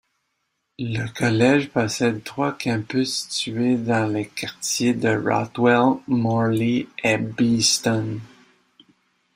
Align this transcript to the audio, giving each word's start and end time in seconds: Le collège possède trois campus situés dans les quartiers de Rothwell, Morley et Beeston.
Le 0.79 1.05
collège 1.13 1.69
possède 1.69 2.23
trois 2.23 2.53
campus 2.59 3.27
situés 3.29 3.75
dans 3.77 4.07
les 4.11 4.25
quartiers 4.27 4.95
de 4.95 5.09
Rothwell, 5.09 6.01
Morley 6.07 6.87
et 7.03 7.19
Beeston. 7.19 8.19